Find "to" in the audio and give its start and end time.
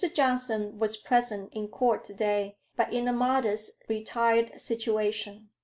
2.05-2.13